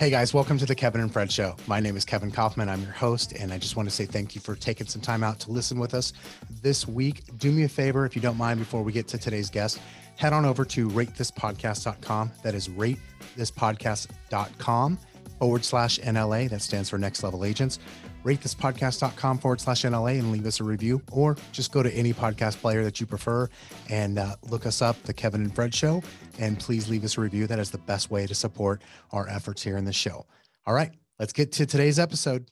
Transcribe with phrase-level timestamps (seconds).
[0.00, 1.54] Hey guys, welcome to the Kevin and Fred Show.
[1.66, 2.70] My name is Kevin Kaufman.
[2.70, 5.22] I'm your host, and I just want to say thank you for taking some time
[5.22, 6.14] out to listen with us
[6.62, 7.20] this week.
[7.36, 9.78] Do me a favor, if you don't mind, before we get to today's guest,
[10.16, 12.32] head on over to ratethispodcast.com.
[12.42, 14.98] That is ratethispodcast.com
[15.40, 16.48] forward slash NLA.
[16.48, 17.80] That stands for Next Level Agents.
[18.22, 21.92] Rate this Ratethispodcast.com forward slash NLA and leave us a review, or just go to
[21.92, 23.48] any podcast player that you prefer
[23.88, 26.02] and uh, look us up, The Kevin and Fred Show,
[26.38, 27.46] and please leave us a review.
[27.46, 30.26] That is the best way to support our efforts here in the show.
[30.66, 32.46] All right, let's get to today's episode.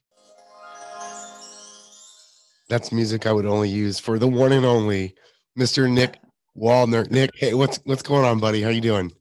[2.68, 5.14] That's music I would only use for the one and only
[5.58, 5.90] Mr.
[5.90, 6.18] Nick
[6.56, 7.10] Waldner.
[7.10, 8.62] Nick, hey, what's what's going on, buddy?
[8.62, 9.12] How you doing?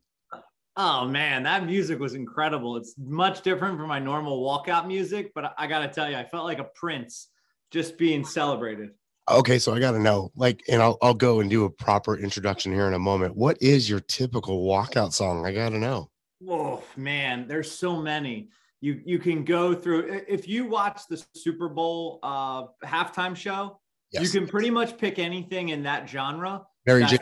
[0.80, 2.78] Oh man, that music was incredible.
[2.78, 6.24] It's much different from my normal walkout music, but I got to tell you, I
[6.24, 7.30] felt like a prince
[7.72, 8.92] just being celebrated.
[9.30, 12.16] Okay, so I got to know, like, and I'll I'll go and do a proper
[12.16, 13.36] introduction here in a moment.
[13.36, 15.48] What is your typical walkout song?
[15.48, 16.12] I got to know.
[16.48, 18.50] Oh man, there's so many.
[18.80, 23.80] You you can go through if you watch the Super Bowl uh halftime show,
[24.12, 24.22] yes.
[24.22, 26.62] you can pretty much pick anything in that genre.
[26.86, 27.18] Mary J.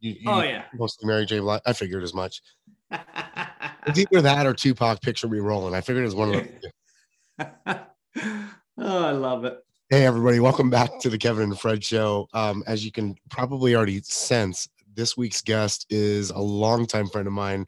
[0.00, 1.40] You, you, oh yeah, mostly Mary J.
[1.40, 1.60] Blige.
[1.66, 2.40] I figured as much.
[2.90, 5.02] it's either that or Tupac.
[5.02, 5.74] Picture me rolling.
[5.74, 6.48] I figured it was one of
[7.66, 7.86] them.
[8.78, 9.58] oh, I love it.
[9.90, 12.28] Hey everybody, welcome back to the Kevin and Fred Show.
[12.32, 17.34] Um, as you can probably already sense, this week's guest is a longtime friend of
[17.34, 17.66] mine,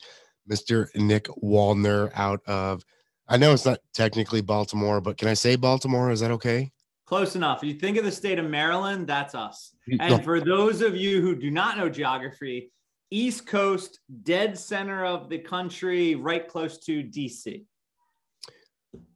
[0.50, 0.86] Mr.
[0.94, 2.82] Nick Waldner, out of.
[3.28, 6.10] I know it's not technically Baltimore, but can I say Baltimore?
[6.10, 6.70] Is that okay?
[7.12, 7.62] Close enough.
[7.62, 9.76] If You think of the state of Maryland, that's us.
[10.00, 12.72] And for those of you who do not know geography,
[13.10, 17.66] East Coast, dead center of the country, right close to DC.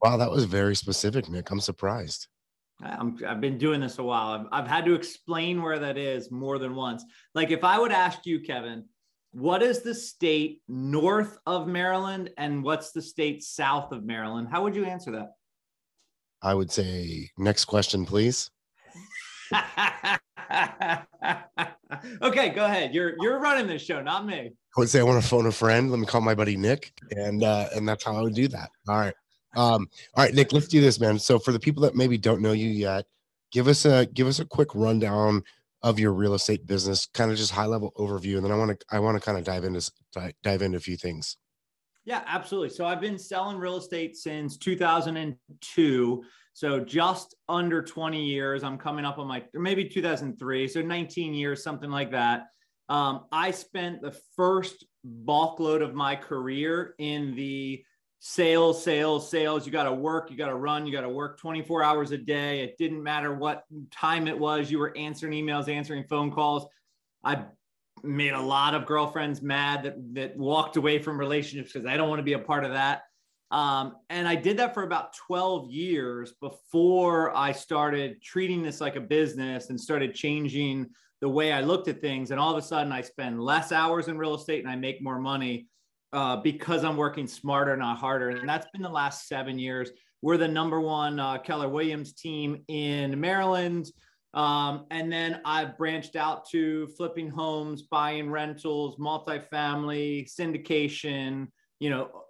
[0.03, 1.49] Wow, that was very specific, Nick.
[1.49, 2.27] I'm surprised.
[2.83, 4.27] i have been doing this a while.
[4.27, 7.03] I've, I've had to explain where that is more than once.
[7.33, 8.85] Like, if I would ask you, Kevin,
[9.31, 14.49] what is the state north of Maryland and what's the state south of Maryland?
[14.51, 15.31] How would you answer that?
[16.47, 18.49] I would say, next question, please.
[22.21, 22.93] okay, go ahead.
[22.93, 24.53] You're you're running this show, not me.
[24.77, 25.91] I would say I want to phone a friend.
[25.91, 28.69] Let me call my buddy Nick, and uh, and that's how I would do that.
[28.87, 29.13] All right,
[29.57, 30.53] um, all right, Nick.
[30.53, 31.19] Let's do this, man.
[31.19, 33.05] So for the people that maybe don't know you yet,
[33.51, 35.43] give us a give us a quick rundown
[35.81, 38.79] of your real estate business, kind of just high level overview, and then I want
[38.79, 39.91] to I want to kind of dive into
[40.43, 41.35] dive into a few things.
[42.07, 42.69] Yeah, absolutely.
[42.69, 46.23] So I've been selling real estate since 2002.
[46.53, 48.63] So just under 20 years.
[48.63, 50.69] I'm coming up on my, or maybe 2003.
[50.69, 52.45] So 19 years, something like that.
[52.87, 57.83] Um, I spent the first bulk load of my career in the
[58.19, 59.65] sales, sales, sales.
[59.65, 62.17] You got to work, you got to run, you got to work 24 hours a
[62.17, 62.61] day.
[62.61, 64.71] It didn't matter what time it was.
[64.71, 66.67] You were answering emails, answering phone calls.
[67.21, 67.43] I
[68.03, 72.09] made a lot of girlfriends mad that that walked away from relationships because I don't
[72.09, 73.03] want to be a part of that.
[73.49, 78.97] Um, and I did that for about 12 years before I started treating this like
[78.97, 80.87] a business and started changing
[81.21, 82.31] the way I looked at things.
[82.31, 85.01] And all of a sudden, I spend less hours in real estate and I make
[85.01, 85.67] more money
[86.13, 88.31] uh, because I'm working smarter, not harder.
[88.31, 89.91] And that's been the last seven years.
[90.21, 93.91] We're the number one uh, Keller Williams team in Maryland.
[94.33, 101.47] Um, and then I've branched out to flipping homes, buying rentals, multifamily, syndication,
[101.79, 102.23] you know,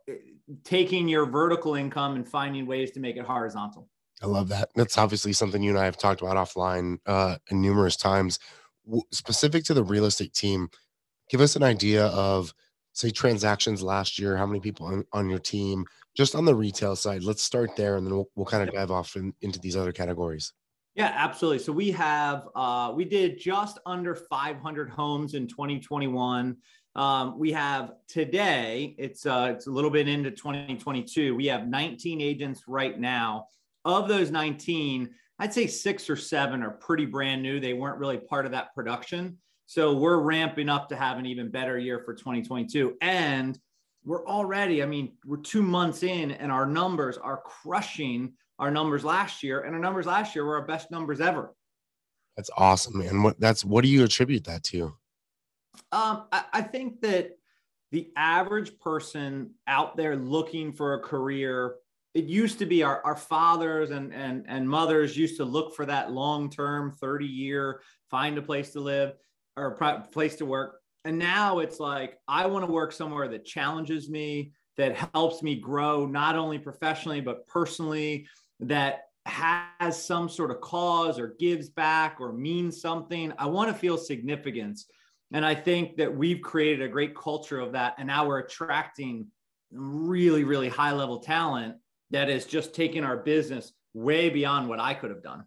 [0.63, 3.89] taking your vertical income and finding ways to make it horizontal.
[4.21, 4.69] I love that.
[4.75, 8.39] That's obviously something you and I have talked about offline uh, numerous times.
[8.85, 10.69] W- specific to the real estate team,
[11.29, 12.53] give us an idea of,
[12.93, 14.37] say, transactions last year.
[14.37, 15.85] How many people on, on your team?
[16.15, 17.23] Just on the retail side.
[17.23, 19.91] Let's start there, and then we'll, we'll kind of dive off in, into these other
[19.91, 20.53] categories.
[20.97, 21.59] Yeah, absolutely.
[21.59, 26.57] So we have uh, we did just under 500 homes in 2021.
[26.95, 28.95] Um, we have today.
[28.97, 31.35] It's uh, it's a little bit into 2022.
[31.35, 33.45] We have 19 agents right now.
[33.85, 37.59] Of those 19, I'd say six or seven are pretty brand new.
[37.59, 39.37] They weren't really part of that production.
[39.67, 42.97] So we're ramping up to have an even better year for 2022.
[43.01, 43.59] And
[44.03, 49.03] we're already, I mean, we're two months in and our numbers are crushing our numbers
[49.03, 51.53] last year, and our numbers last year were our best numbers ever.
[52.35, 53.23] That's awesome, man.
[53.23, 54.95] What that's what do you attribute that to?
[55.91, 57.37] Um, I, I think that
[57.91, 61.75] the average person out there looking for a career,
[62.13, 65.85] it used to be our, our fathers and, and, and mothers used to look for
[65.85, 69.13] that long term, 30 year, find a place to live
[69.55, 70.79] or a place to work.
[71.05, 75.55] And now it's like, I want to work somewhere that challenges me, that helps me
[75.55, 78.27] grow, not only professionally, but personally
[78.59, 83.33] that has some sort of cause or gives back or means something.
[83.37, 84.85] I want to feel significance.
[85.33, 87.95] And I think that we've created a great culture of that.
[87.97, 89.27] And now we're attracting
[89.71, 91.75] really, really high level talent
[92.11, 95.43] that is just taking our business way beyond what I could have done.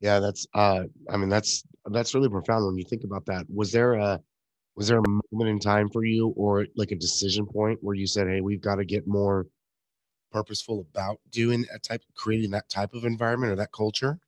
[0.00, 3.44] Yeah, that's uh I mean that's that's really profound when you think about that.
[3.50, 4.18] Was there a
[4.76, 8.06] was there a moment in time for you or like a decision point where you
[8.06, 9.46] said, "Hey, we've got to get more
[10.30, 14.20] purposeful about doing that type creating that type of environment or that culture?"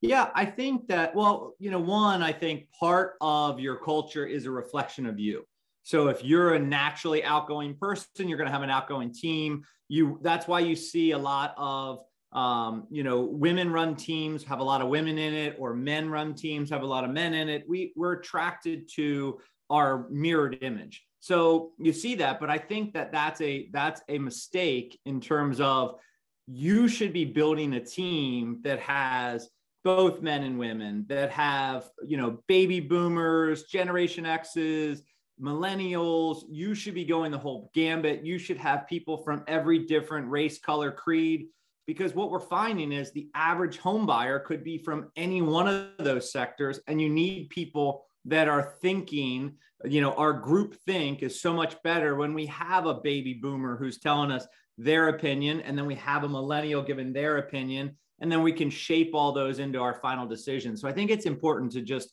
[0.00, 4.46] Yeah, I think that well, you know, one, I think part of your culture is
[4.46, 5.46] a reflection of you.
[5.82, 9.64] So if you're a naturally outgoing person, you're going to have an outgoing team.
[9.88, 12.00] You that's why you see a lot of
[12.32, 16.10] um, you know, women run teams have a lot of women in it, or men
[16.10, 17.64] run teams have a lot of men in it.
[17.66, 19.40] We we're attracted to
[19.70, 21.05] our mirrored image.
[21.20, 25.60] So you see that, but I think that that's a that's a mistake in terms
[25.60, 25.98] of
[26.46, 29.48] you should be building a team that has
[29.82, 35.02] both men and women that have you know baby boomers generation x's
[35.40, 36.42] millennials.
[36.48, 38.24] You should be going the whole gambit.
[38.24, 41.46] You should have people from every different race color creed
[41.86, 46.04] because what we're finding is the average home buyer could be from any one of
[46.04, 51.40] those sectors and you need people that are thinking you know our group think is
[51.40, 54.46] so much better when we have a baby boomer who's telling us
[54.78, 58.70] their opinion and then we have a millennial giving their opinion and then we can
[58.70, 62.10] shape all those into our final decision so i think it's important to just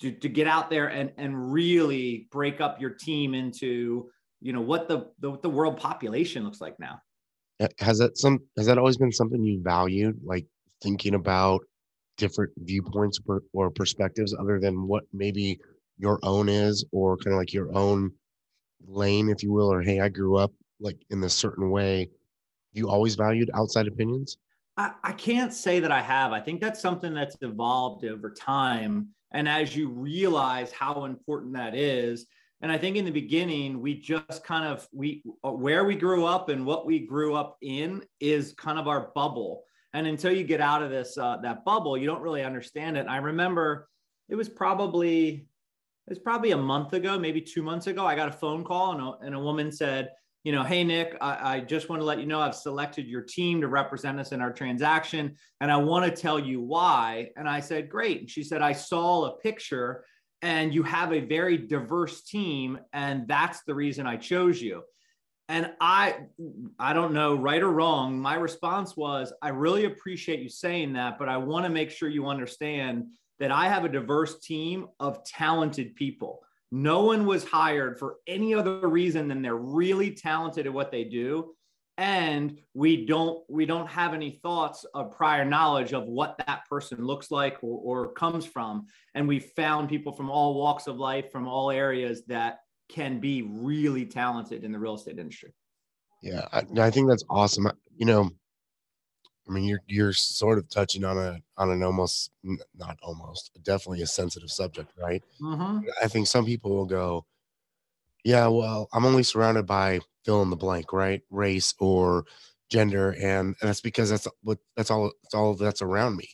[0.00, 4.10] to, to get out there and and really break up your team into
[4.40, 7.00] you know what the, the what the world population looks like now.
[7.60, 10.46] Uh, has that some has that always been something you valued like
[10.82, 11.60] thinking about
[12.16, 15.58] different viewpoints or, or perspectives other than what maybe
[15.98, 18.12] your own is or kind of like your own
[18.86, 22.10] lane if you will or hey i grew up like in this certain way.
[22.72, 24.38] You always valued outside opinions?
[24.76, 26.32] I, I can't say that i have.
[26.32, 31.74] I think that's something that's evolved over time and as you realize how important that
[31.74, 32.26] is
[32.60, 36.48] and i think in the beginning we just kind of we where we grew up
[36.48, 40.60] and what we grew up in is kind of our bubble and until you get
[40.60, 43.88] out of this uh, that bubble you don't really understand it and i remember
[44.28, 45.46] it was probably
[46.06, 48.92] it was probably a month ago maybe two months ago i got a phone call
[48.92, 50.10] and a, and a woman said
[50.44, 53.22] you know, hey, Nick, I, I, just want to let you know I've selected your
[53.22, 55.36] team to represent us in our transaction.
[55.60, 57.30] And I want to tell you why.
[57.36, 58.20] And I said, great.
[58.20, 60.04] And she said, I saw a picture
[60.42, 62.80] and you have a very diverse team.
[62.92, 64.82] And that's the reason I chose you.
[65.52, 66.16] And I,
[66.78, 68.18] I don't know, right or wrong.
[68.18, 72.08] My response was, I really appreciate you saying that, but I want to make sure
[72.08, 73.08] you understand
[73.38, 76.40] that I have a diverse team of talented people.
[76.70, 81.04] No one was hired for any other reason than they're really talented at what they
[81.04, 81.54] do.
[81.98, 87.04] And we don't we don't have any thoughts of prior knowledge of what that person
[87.04, 88.86] looks like or, or comes from.
[89.14, 92.60] And we found people from all walks of life, from all areas that
[92.92, 95.52] can be really talented in the real estate industry.
[96.22, 97.68] Yeah, I, I think that's awesome.
[97.96, 98.30] You know,
[99.48, 104.02] I mean, you're you're sort of touching on a on an almost not almost definitely
[104.02, 105.22] a sensitive subject, right?
[105.40, 105.80] Mm-hmm.
[106.02, 107.24] I think some people will go,
[108.24, 111.22] yeah, well, I'm only surrounded by fill in the blank, right?
[111.30, 112.24] Race or
[112.70, 116.28] gender, and, and that's because that's what that's all that's all that's around me.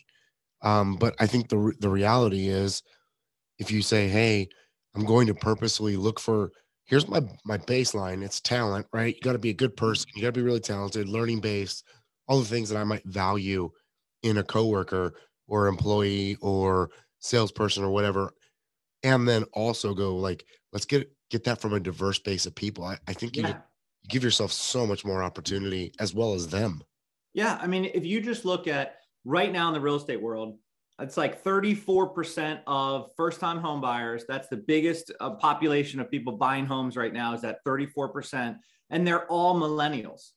[0.63, 2.83] Um, but I think the the reality is,
[3.59, 4.49] if you say, hey,
[4.99, 6.51] I'm going to purposely look for
[6.87, 9.15] here's my my baseline, it's talent, right?
[9.15, 9.87] You got to be a good mm-hmm.
[9.87, 11.85] person, you got to be really talented, learning based
[12.27, 13.71] all the things that I might value
[14.23, 15.15] in a coworker
[15.47, 16.91] or employee or
[17.21, 18.33] salesperson or whatever.
[19.05, 22.85] And then also go like, let's get get that from a diverse base of people.
[22.85, 23.49] I, I think yeah.
[23.49, 26.83] you, you give yourself so much more opportunity as well as them.
[27.35, 27.57] Yeah.
[27.63, 30.59] I mean, if you just look at right now in the real estate world,
[31.01, 34.25] it's like 34% of first time home buyers.
[34.29, 38.57] That's the biggest uh, population of people buying homes right now is that 34%.
[38.91, 40.31] And they're all millennials.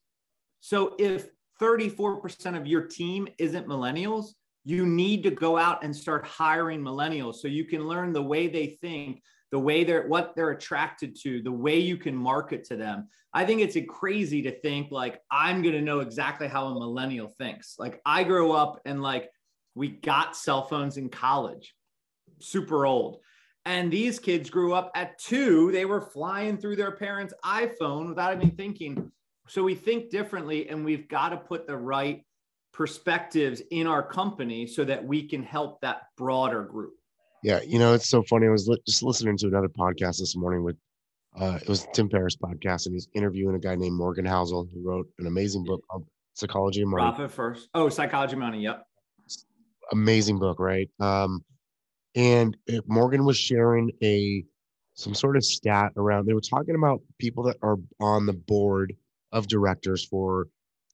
[0.59, 6.25] So if 34% of your team isn't millennials, you need to go out and start
[6.25, 10.51] hiring millennials so you can learn the way they think, the way they're what they're
[10.51, 13.07] attracted to, the way you can market to them.
[13.33, 17.29] I think it's crazy to think like I'm going to know exactly how a millennial
[17.39, 17.75] thinks.
[17.79, 19.29] Like I grew up and like
[19.75, 21.75] we got cell phones in college,
[22.39, 23.19] super old.
[23.65, 25.71] And these kids grew up at two.
[25.71, 29.11] They were flying through their parents' iPhone without even thinking,
[29.47, 32.23] so we think differently and we've got to put the right
[32.73, 36.93] perspectives in our company so that we can help that broader group.
[37.43, 38.47] Yeah, you know, it's so funny.
[38.47, 40.77] I was li- just listening to another podcast this morning with
[41.39, 44.87] uh, it was Tim Ferriss podcast, and he's interviewing a guy named Morgan Housel who
[44.87, 47.03] wrote an amazing book called Psychology of Money.
[47.03, 47.69] Profit first.
[47.73, 48.61] Oh, Psychology of Money.
[48.61, 48.85] Yep.
[49.91, 50.89] Amazing book, right?
[50.99, 51.43] Um,
[52.15, 52.57] and
[52.87, 54.43] Morgan was sharing a
[54.95, 56.25] some sort of stat around.
[56.25, 58.93] They were talking about people that are on the board
[59.31, 60.47] of directors for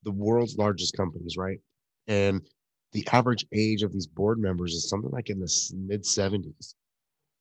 [0.03, 1.59] the world's largest companies, right?
[2.07, 2.41] And
[2.93, 6.75] the average age of these board members is something like in the mid 70s,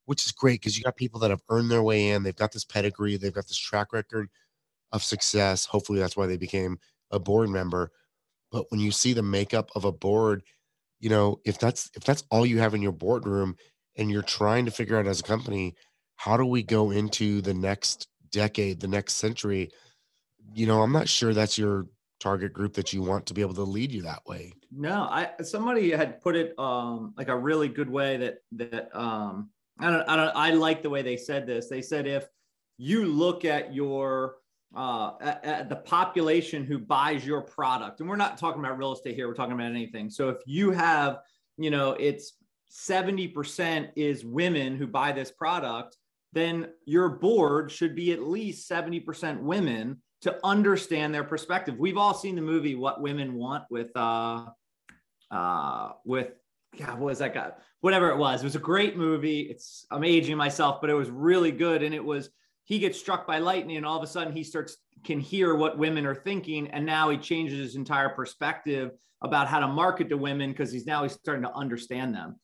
[0.07, 2.23] which is great because you got people that have earned their way in.
[2.23, 4.29] They've got this pedigree, they've got this track record
[4.93, 5.67] of success.
[5.67, 6.79] Hopefully, that's why they became
[7.11, 7.93] a board member.
[8.53, 10.43] But when you see the makeup of a board,
[11.01, 13.57] you know, if that's if that's all you have in your boardroom
[13.97, 15.75] and you're trying to figure out as a company,
[16.17, 19.71] how do we go into the next decade, the next century?
[20.55, 21.87] You know, I'm not sure that's your
[22.19, 24.53] target group that you want to be able to lead you that way.
[24.73, 29.51] No, I somebody had put it um like a really good way that that um
[29.79, 31.69] I don't I don't I like the way they said this.
[31.69, 32.27] They said if
[32.79, 34.37] you look at your
[34.77, 38.93] uh, at, at, the population who buys your product, and we're not talking about real
[38.93, 40.11] estate here, we're talking about anything.
[40.11, 41.21] So if you have,
[41.57, 42.35] you know, it's
[42.71, 45.97] 70% is women who buy this product,
[46.33, 51.79] then your board should be at least 70% women to understand their perspective.
[51.79, 54.47] We've all seen the movie What Women Want with uh
[55.31, 56.33] uh with
[56.75, 57.53] yeah, what was that guy?
[57.81, 58.43] Whatever it was.
[58.43, 59.43] It was a great movie.
[59.43, 61.83] It's I'm aging myself, but it was really good.
[61.83, 62.29] And it was
[62.67, 65.79] he gets struck by lightning and all of a sudden he starts can hear what
[65.79, 66.69] women are thinking.
[66.69, 68.91] And now he changes his entire perspective
[69.23, 72.37] about how to market to women because he's now he's starting to understand them.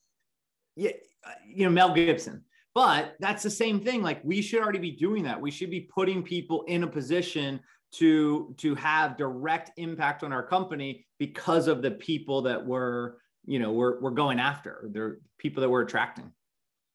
[0.76, 0.92] Yeah
[1.46, 2.44] you know mel gibson.
[2.74, 4.02] But that's the same thing.
[4.02, 5.40] Like we should already be doing that.
[5.40, 7.60] We should be putting people in a position
[7.94, 13.14] to to have direct impact on our company because of the people that we're
[13.44, 14.88] you know we're, we're going after.
[14.90, 16.32] They're people that we're attracting.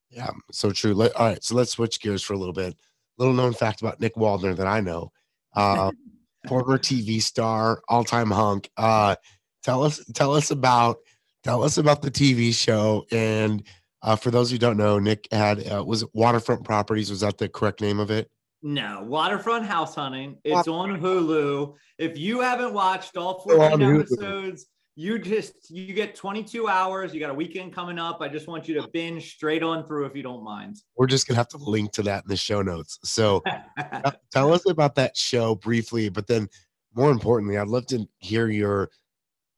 [0.10, 1.00] Yeah so true.
[1.00, 2.76] All right so let's switch gears for a little bit
[3.18, 5.12] little known fact about Nick Waldner that I know.
[5.56, 5.92] Uh,
[6.48, 8.70] former TV star, all time hunk.
[8.78, 9.16] Uh,
[9.64, 10.98] tell us, tell us about,
[11.44, 13.06] tell us about the TV show.
[13.12, 13.64] And
[14.02, 17.10] uh, for those who don't know, Nick had uh, was it Waterfront Properties?
[17.10, 18.30] Was that the correct name of it?
[18.64, 20.38] No, Waterfront House Hunting.
[20.44, 21.76] It's on Hulu.
[21.98, 24.68] If you haven't watched all 14 episodes,
[25.00, 28.20] you just you get 22 hours you got a weekend coming up.
[28.20, 30.78] I just want you to binge straight on through if you don't mind.
[30.96, 32.98] We're just gonna have to link to that in the show notes.
[33.04, 33.44] So
[34.32, 36.50] tell us about that show briefly but then
[36.96, 38.90] more importantly i'd love to hear your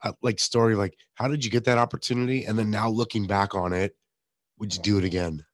[0.04, 2.46] uh, like story like how did you get that opportunity?
[2.46, 3.96] And then now looking back on it
[4.58, 5.46] would you do it again?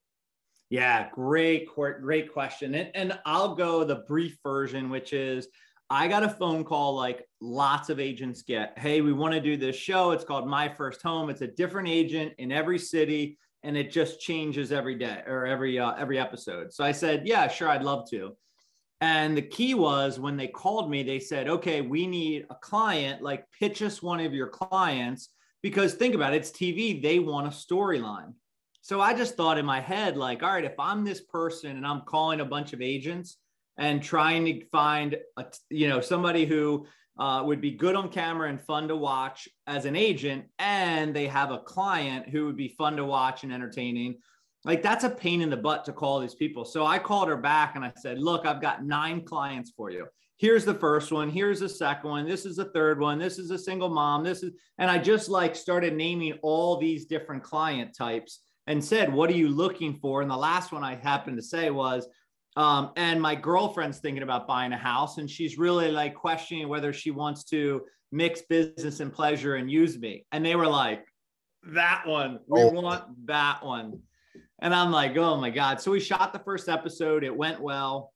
[0.68, 1.68] Yeah great
[2.00, 2.74] great question.
[2.74, 5.46] And, and i'll go the brief version which is
[5.88, 8.76] I got a phone call like lots of agents get.
[8.76, 10.10] Hey, we want to do this show.
[10.10, 11.30] It's called My First Home.
[11.30, 15.78] It's a different agent in every city and it just changes every day or every
[15.78, 16.72] uh, every episode.
[16.72, 18.36] So I said, "Yeah, sure, I'd love to."
[19.00, 23.22] And the key was when they called me, they said, "Okay, we need a client,
[23.22, 25.30] like pitch us one of your clients
[25.62, 28.34] because think about it, it's TV, they want a storyline."
[28.82, 31.86] So I just thought in my head like, "All right, if I'm this person and
[31.86, 33.38] I'm calling a bunch of agents,
[33.78, 36.86] and trying to find a, you know somebody who
[37.18, 41.26] uh, would be good on camera and fun to watch as an agent and they
[41.26, 44.18] have a client who would be fun to watch and entertaining.
[44.64, 46.64] Like that's a pain in the butt to call these people.
[46.64, 50.06] So i called her back and i said look i've got nine clients for you.
[50.38, 51.30] Here's the first one.
[51.30, 52.28] Here's the second one.
[52.28, 53.18] This is the third one.
[53.18, 54.22] This is a single mom.
[54.22, 59.12] This is and i just like started naming all these different client types and said
[59.12, 60.20] what are you looking for?
[60.20, 62.06] And the last one i happened to say was
[62.56, 66.92] um, and my girlfriend's thinking about buying a house and she's really like questioning whether
[66.92, 67.82] she wants to
[68.12, 70.24] mix business and pleasure and use me.
[70.32, 71.04] And they were like,
[71.74, 72.70] that one, we oh.
[72.70, 74.00] want that one.
[74.60, 75.82] And I'm like, oh my God.
[75.82, 77.24] So we shot the first episode.
[77.24, 78.12] It went well.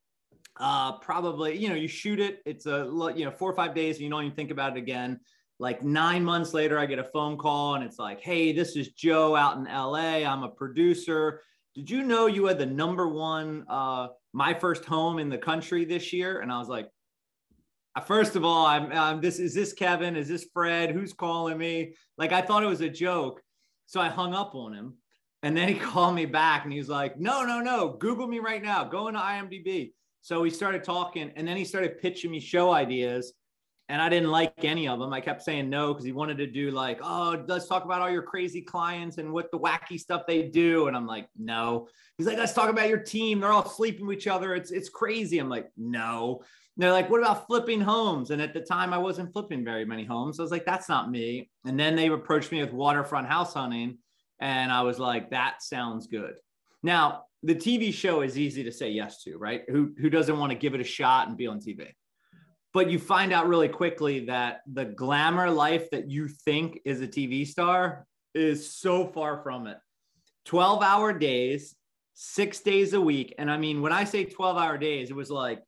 [0.58, 3.96] Uh, probably, you know, you shoot it, it's a, you know, four or five days
[3.96, 5.20] and you don't even think about it again.
[5.58, 8.92] Like nine months later, I get a phone call and it's like, hey, this is
[8.92, 10.26] Joe out in LA.
[10.26, 11.42] I'm a producer.
[11.74, 15.84] Did you know you had the number one uh, my first home in the country
[15.84, 16.40] this year.
[16.40, 16.88] And I was like,
[17.96, 20.16] uh, first of all, I'm, I'm this is this Kevin?
[20.16, 20.90] Is this Fred?
[20.90, 21.94] Who's calling me?
[22.16, 23.42] Like I thought it was a joke.
[23.86, 24.94] So I hung up on him.
[25.42, 28.38] And then he called me back and he was like, no, no, no, Google me
[28.38, 28.84] right now.
[28.84, 29.92] Go into IMDb.
[30.22, 33.32] So we started talking and then he started pitching me show ideas
[33.90, 35.12] and I didn't like any of them.
[35.12, 38.08] I kept saying no because he wanted to do like, oh, let's talk about all
[38.08, 40.86] your crazy clients and what the wacky stuff they do.
[40.86, 41.88] And I'm like, no.
[42.16, 43.40] He's like, let's talk about your team.
[43.40, 44.54] They're all sleeping with each other.
[44.54, 45.38] It's it's crazy.
[45.38, 46.40] I'm like, no.
[46.76, 48.30] And they're like, what about flipping homes?
[48.30, 50.38] And at the time, I wasn't flipping very many homes.
[50.38, 51.50] I was like, that's not me.
[51.66, 53.98] And then they approached me with waterfront house hunting,
[54.40, 56.36] and I was like, that sounds good.
[56.84, 59.62] Now, the TV show is easy to say yes to, right?
[59.68, 61.88] Who who doesn't want to give it a shot and be on TV?
[62.72, 67.08] But you find out really quickly that the glamour life that you think is a
[67.08, 69.78] TV star is so far from it.
[70.44, 71.74] 12 hour days,
[72.14, 73.34] six days a week.
[73.38, 75.62] And I mean, when I say 12 hour days, it was like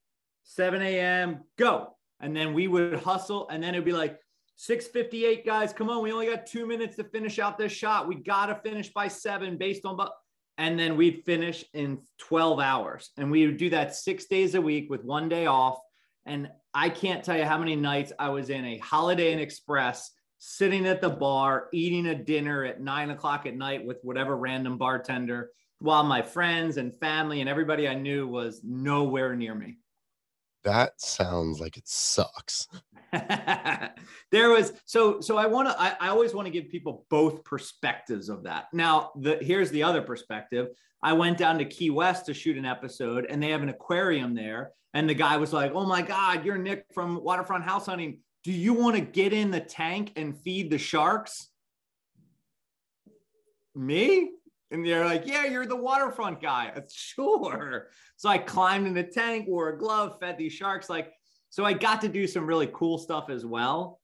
[0.44, 1.96] 7 a.m., go.
[2.20, 3.48] And then we would hustle.
[3.48, 4.18] And then it'd be like
[4.56, 6.02] 658 guys, come on.
[6.02, 8.06] We only got two minutes to finish out this shot.
[8.06, 10.12] We got to finish by seven based on, but,
[10.56, 13.10] and then we'd finish in 12 hours.
[13.16, 15.78] And we would do that six days a week with one day off.
[16.26, 20.10] And I can't tell you how many nights I was in a Holiday Inn Express
[20.38, 24.78] sitting at the bar, eating a dinner at nine o'clock at night with whatever random
[24.78, 29.78] bartender, while my friends and family and everybody I knew was nowhere near me.
[30.64, 32.68] That sounds like it sucks.
[34.30, 37.44] there was so so I want to I, I always want to give people both
[37.44, 38.66] perspectives of that.
[38.72, 40.68] Now, the here's the other perspective.
[41.02, 44.34] I went down to Key West to shoot an episode and they have an aquarium
[44.34, 44.72] there.
[44.94, 48.18] And the guy was like, Oh my God, you're Nick from Waterfront House Hunting.
[48.44, 51.48] Do you want to get in the tank and feed the sharks?
[53.74, 54.30] Me?
[54.72, 56.72] And they're like, yeah, you're the waterfront guy.
[56.90, 57.88] Sure.
[58.16, 60.88] So I climbed in the tank, wore a glove, fed these sharks.
[60.88, 61.12] Like,
[61.50, 64.00] so I got to do some really cool stuff as well.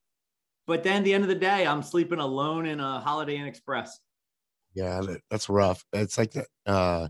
[0.66, 3.46] But then at the end of the day, I'm sleeping alone in a Holiday Inn
[3.46, 3.98] Express.
[4.74, 5.82] Yeah, that's rough.
[5.94, 7.08] It's like that uh,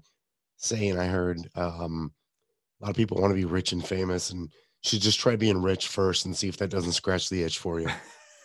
[0.56, 2.12] saying I heard um,
[2.80, 4.50] a lot of people want to be rich and famous and
[4.82, 7.80] should just try being rich first and see if that doesn't scratch the itch for
[7.80, 7.88] you.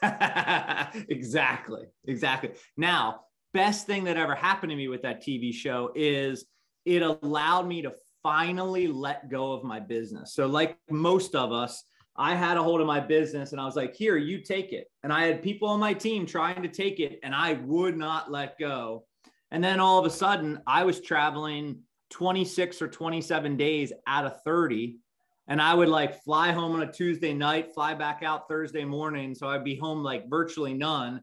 [1.09, 1.83] exactly.
[2.05, 2.51] Exactly.
[2.75, 3.21] Now,
[3.53, 6.45] best thing that ever happened to me with that TV show is
[6.85, 10.33] it allowed me to finally let go of my business.
[10.33, 11.83] So, like most of us,
[12.15, 14.87] I had a hold of my business and I was like, here, you take it.
[15.03, 18.31] And I had people on my team trying to take it and I would not
[18.31, 19.05] let go.
[19.51, 21.79] And then all of a sudden, I was traveling
[22.13, 24.99] 26 or 27 days out of 30.
[25.47, 29.35] And I would like fly home on a Tuesday night, fly back out Thursday morning.
[29.35, 31.21] So I'd be home like virtually none.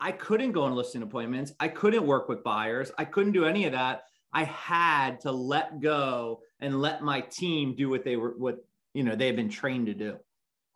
[0.00, 1.52] I couldn't go on listing appointments.
[1.60, 2.90] I couldn't work with buyers.
[2.98, 4.02] I couldn't do any of that.
[4.32, 8.58] I had to let go and let my team do what they were, what,
[8.92, 10.16] you know, they had been trained to do.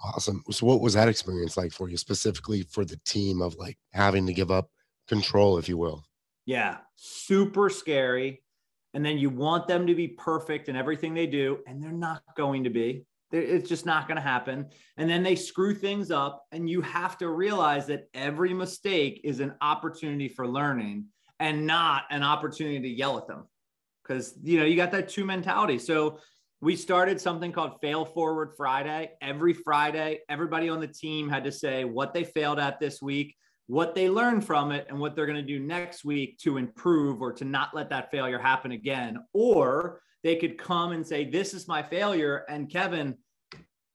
[0.00, 0.44] Awesome.
[0.52, 4.24] So what was that experience like for you specifically for the team of like having
[4.28, 4.70] to give up
[5.08, 6.04] control, if you will?
[6.46, 6.78] Yeah.
[6.94, 8.40] Super scary.
[8.98, 12.20] And then you want them to be perfect in everything they do, and they're not
[12.36, 13.04] going to be.
[13.30, 14.66] It's just not going to happen.
[14.96, 16.44] And then they screw things up.
[16.50, 21.04] And you have to realize that every mistake is an opportunity for learning
[21.38, 23.46] and not an opportunity to yell at them.
[24.02, 25.78] Because, you know, you got that two mentality.
[25.78, 26.18] So
[26.60, 29.12] we started something called Fail Forward Friday.
[29.22, 33.36] Every Friday, everybody on the team had to say what they failed at this week,
[33.68, 37.20] what they learned from it, and what they're going to do next week to improve
[37.22, 39.18] or to not let that failure happen again.
[39.32, 42.44] Or they could come and say, This is my failure.
[42.48, 43.16] And Kevin,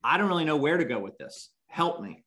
[0.04, 1.50] I don't really know where to go with this.
[1.68, 2.24] Help me.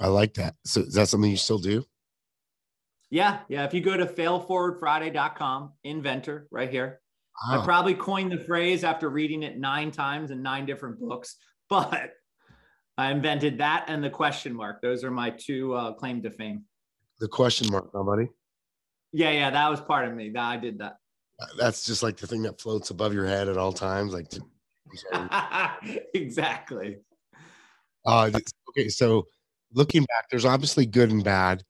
[0.00, 0.56] I like that.
[0.64, 1.84] So is that something you still do?
[3.08, 3.38] Yeah.
[3.48, 3.64] Yeah.
[3.64, 7.00] If you go to failforwardfriday.com, inventor right here.
[7.48, 11.36] I probably coined the phrase after reading it nine times in nine different books,
[11.68, 12.10] but
[12.96, 14.80] I invented that and the question mark.
[14.80, 16.64] Those are my two uh, claim to fame.
[17.20, 18.28] The question mark, buddy.
[19.12, 20.30] Yeah, yeah, that was part of me.
[20.30, 20.96] That I did that
[21.58, 24.42] that's just like the thing that floats above your head at all times like to,
[26.14, 26.98] exactly
[28.06, 28.30] uh
[28.68, 29.26] okay so
[29.72, 31.62] looking back there's obviously good and bad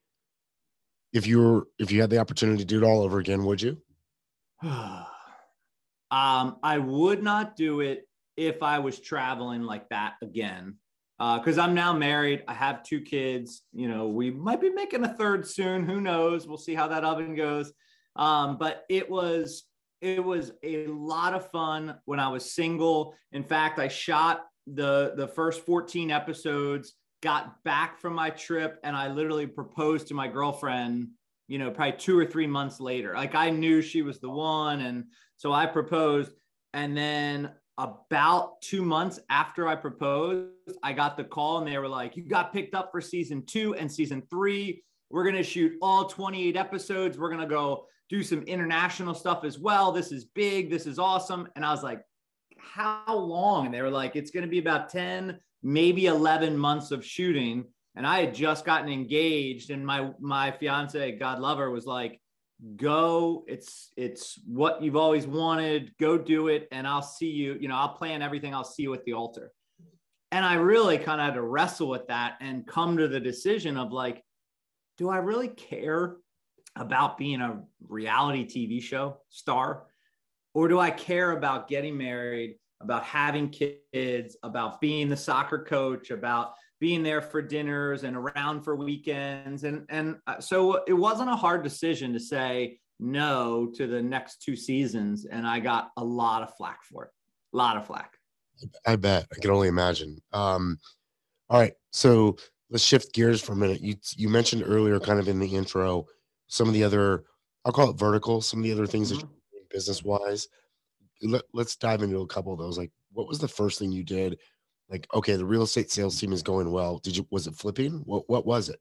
[1.13, 3.63] if you were if you had the opportunity to do it all over again would
[3.63, 3.79] you
[4.63, 5.07] um
[6.11, 8.07] i would not do it
[8.37, 10.77] if i was traveling like that again
[11.39, 15.05] because uh, i'm now married i have two kids you know we might be making
[15.05, 17.73] a third soon who knows we'll see how that oven goes
[18.17, 19.65] um, but it was
[20.01, 23.15] it was a lot of fun when I was single.
[23.33, 28.95] In fact, I shot the the first 14 episodes, got back from my trip, and
[28.97, 31.09] I literally proposed to my girlfriend,
[31.49, 33.15] you know, probably two or three months later.
[33.15, 34.81] Like I knew she was the one.
[34.81, 35.05] And
[35.37, 36.33] so I proposed.
[36.73, 40.51] And then about two months after I proposed,
[40.83, 43.75] I got the call and they were like, You got picked up for season two
[43.75, 44.83] and season three.
[45.11, 47.19] We're going to shoot all 28 episodes.
[47.19, 49.93] We're going to go do some international stuff as well.
[49.93, 50.71] This is big.
[50.71, 51.49] This is awesome.
[51.57, 52.01] And I was like,
[52.59, 53.67] how long?
[53.67, 57.65] And they were like, it's going to be about 10, maybe 11 months of shooting.
[57.97, 62.21] And I had just gotten engaged and my, my fiance, God lover was like,
[62.77, 65.93] go it's, it's what you've always wanted.
[65.99, 66.69] Go do it.
[66.73, 68.55] And I'll see you, you know, I'll plan everything.
[68.55, 69.53] I'll see you at the altar.
[70.33, 73.77] And I really kind of had to wrestle with that and come to the decision
[73.77, 74.23] of like,
[74.99, 76.17] do I really care
[76.77, 79.85] about being a reality TV show star?
[80.53, 86.11] Or do I care about getting married, about having kids, about being the soccer coach,
[86.11, 89.65] about being there for dinners and around for weekends?
[89.65, 94.43] And, and uh, so it wasn't a hard decision to say, no to the next
[94.43, 95.25] two seasons.
[95.25, 97.11] And I got a lot of flack for it.
[97.53, 98.15] A lot of flack.
[98.87, 99.27] I bet.
[99.33, 100.19] I can only imagine.
[100.33, 100.79] Um,
[101.51, 101.75] all right.
[101.93, 102.37] So
[102.71, 103.81] let's shift gears for a minute.
[103.81, 106.07] You you mentioned earlier, kind of in the intro,
[106.47, 107.25] some of the other,
[107.65, 109.21] I'll call it vertical, some of the other things mm-hmm.
[109.21, 110.49] that business wise.
[111.23, 112.79] Let, let's dive into a couple of those.
[112.79, 114.39] Like, what was the first thing you did?
[114.91, 116.99] Like, okay, the real estate sales team is going well.
[116.99, 118.03] Did you was it flipping?
[118.05, 118.81] What what was it?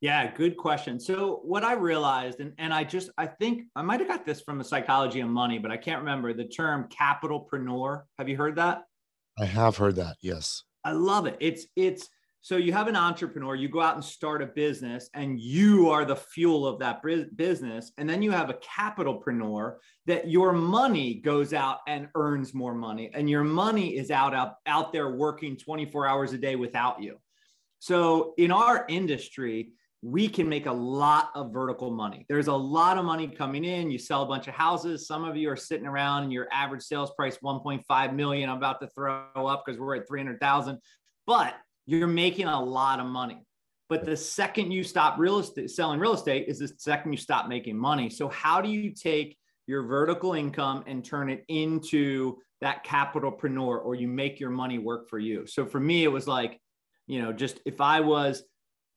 [0.00, 1.00] Yeah, good question.
[1.00, 4.40] So what I realized, and, and I just I think I might have got this
[4.40, 8.02] from the psychology of money, but I can't remember the term capitalpreneur.
[8.18, 8.84] Have you heard that?
[9.38, 10.16] I have heard that.
[10.20, 10.64] Yes.
[10.84, 11.36] I love it.
[11.40, 12.08] It's it's
[12.46, 16.04] so you have an entrepreneur, you go out and start a business, and you are
[16.04, 17.02] the fuel of that
[17.34, 17.90] business.
[17.98, 23.10] And then you have a capitalpreneur that your money goes out and earns more money,
[23.12, 27.16] and your money is out, out, out there working 24 hours a day without you.
[27.80, 32.26] So in our industry, we can make a lot of vertical money.
[32.28, 33.90] There's a lot of money coming in.
[33.90, 35.08] You sell a bunch of houses.
[35.08, 38.48] Some of you are sitting around and your average sales price 1.5 million.
[38.48, 40.78] I'm about to throw up because we're at 300,000.
[41.26, 41.56] But
[41.86, 43.38] you're making a lot of money.
[43.88, 47.48] But the second you stop real estate selling real estate is the second you stop
[47.48, 48.10] making money.
[48.10, 53.94] So how do you take your vertical income and turn it into that capitalpreneur or
[53.94, 55.46] you make your money work for you?
[55.46, 56.60] So for me, it was like,
[57.06, 58.42] you know, just if I was,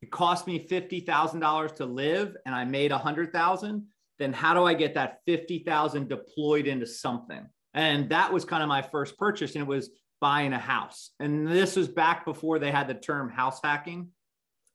[0.02, 3.86] it cost me $50,000 to live and I made a hundred thousand,
[4.18, 7.48] then how do I get that 50,000 deployed into something?
[7.74, 9.54] And that was kind of my first purchase.
[9.54, 9.90] And it was
[10.22, 11.12] buying a house.
[11.20, 14.10] And this was back before they had the term house hacking.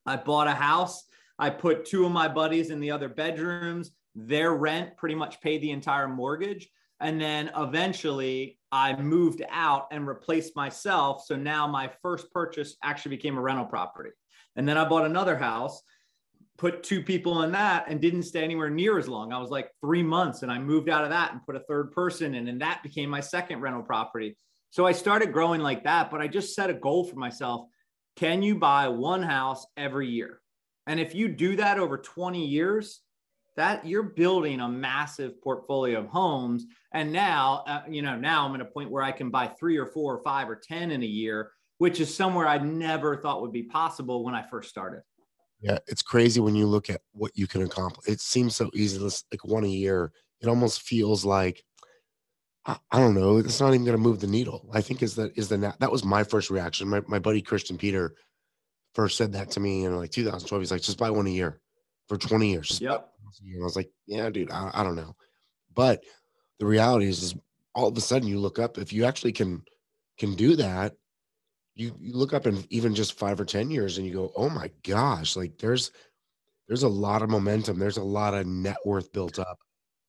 [0.07, 1.04] I bought a house.
[1.38, 3.90] I put two of my buddies in the other bedrooms.
[4.14, 6.68] Their rent pretty much paid the entire mortgage.
[7.00, 11.24] And then eventually I moved out and replaced myself.
[11.26, 14.11] So now my first purchase actually became a rental property.
[14.57, 15.83] And then I bought another house,
[16.57, 19.33] put two people in that, and didn't stay anywhere near as long.
[19.33, 21.90] I was like three months and I moved out of that and put a third
[21.90, 22.46] person in.
[22.46, 24.37] And that became my second rental property.
[24.74, 27.68] So I started growing like that, but I just set a goal for myself.
[28.16, 30.40] Can you buy one house every year?
[30.88, 33.00] And if you do that over 20 years,
[33.56, 36.66] that you're building a massive portfolio of homes.
[36.92, 39.76] And now, uh, you know, now I'm at a point where I can buy three
[39.76, 43.42] or four or five or 10 in a year, which is somewhere I never thought
[43.42, 45.02] would be possible when I first started.
[45.60, 48.08] Yeah, it's crazy when you look at what you can accomplish.
[48.08, 50.10] It seems so easy, like one a year.
[50.40, 51.62] It almost feels like
[52.66, 53.38] I, I don't know.
[53.38, 54.68] It's not even going to move the needle.
[54.72, 56.88] I think is that is the that was my first reaction.
[56.88, 58.14] My my buddy Christian Peter
[58.94, 60.61] first said that to me in like 2012.
[60.62, 61.61] He's like, just buy one a year
[62.09, 62.81] for 20 years.
[62.81, 63.11] Yep.
[63.42, 65.16] And I was like, yeah, dude, I, I don't know.
[65.74, 66.05] But
[66.61, 67.35] the reality is, is
[67.74, 69.62] all of a sudden you look up if you actually can
[70.18, 70.94] can do that
[71.74, 74.48] you, you look up in even just five or ten years and you go oh
[74.48, 75.90] my gosh like there's
[76.68, 79.59] there's a lot of momentum there's a lot of net worth built up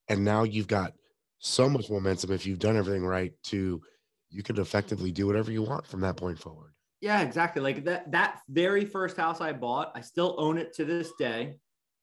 [0.10, 0.94] and now you've got
[1.39, 3.82] so much momentum if you've done everything right to
[4.30, 6.74] you can effectively do whatever you want from that point forward.
[7.02, 7.62] Yeah, exactly.
[7.62, 11.56] Like that that very first house I bought, I still own it to this day.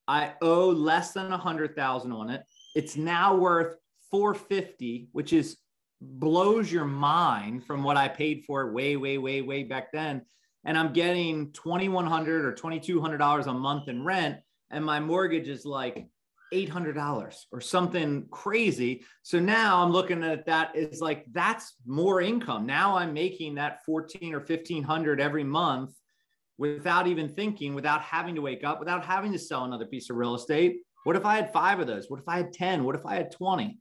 [0.08, 2.42] I owe less than a hundred thousand on it.
[2.74, 3.76] It's now worth
[4.10, 5.56] 450, which is
[6.00, 10.22] blows your mind from what I paid for it way, way, way, way back then.
[10.64, 14.38] And I'm getting 2100 or $2,200 a month in rent.
[14.70, 16.06] And my mortgage is like
[16.52, 19.04] $800 or something crazy.
[19.22, 22.66] So now I'm looking at that is like that's more income.
[22.66, 25.94] Now I'm making that 14 or 1500 every month
[26.58, 30.16] without even thinking, without having to wake up, without having to sell another piece of
[30.16, 30.76] real estate.
[31.04, 32.08] What if I had 5 of those?
[32.08, 32.84] What if I had 10?
[32.84, 33.78] What if I had 20?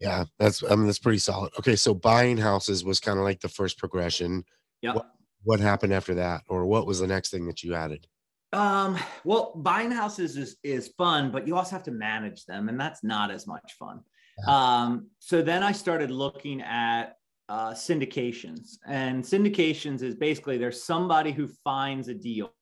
[0.00, 1.52] Yeah, that's I mean that's pretty solid.
[1.58, 4.44] Okay, so buying houses was kind of like the first progression.
[4.80, 4.94] Yeah.
[4.94, 5.06] What,
[5.44, 8.06] what happened after that or what was the next thing that you added?
[8.52, 12.78] Um, well, buying houses is is fun, but you also have to manage them, and
[12.78, 14.00] that's not as much fun.
[14.46, 17.16] Um, so then I started looking at
[17.48, 22.52] uh, syndications, and syndications is basically there's somebody who finds a deal.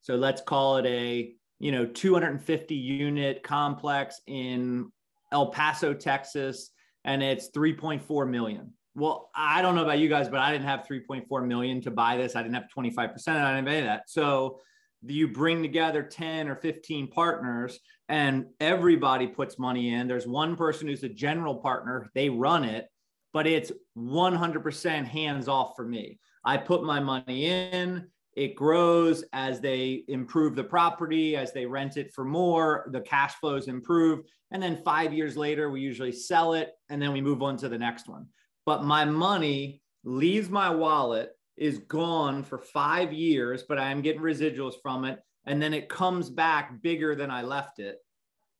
[0.00, 4.90] So let's call it a you know 250 unit complex in
[5.32, 6.70] El Paso, Texas,
[7.04, 8.72] and it's 3.4 million.
[8.94, 12.16] Well, I don't know about you guys, but I didn't have 3.4 million to buy
[12.16, 12.36] this.
[12.36, 12.96] I didn't have 25%.
[12.96, 14.08] I didn't have any of that.
[14.08, 14.60] So
[15.06, 20.08] you bring together 10 or 15 partners and everybody puts money in.
[20.08, 22.88] There's one person who's a general partner, they run it,
[23.32, 26.18] but it's 100% hands off for me.
[26.44, 31.96] I put my money in, it grows as they improve the property, as they rent
[31.96, 34.20] it for more, the cash flows improve.
[34.50, 37.68] And then five years later, we usually sell it and then we move on to
[37.68, 38.26] the next one.
[38.66, 44.74] But my money leaves my wallet is gone for five years, but I'm getting residuals
[44.82, 45.20] from it.
[45.46, 47.98] And then it comes back bigger than I left it.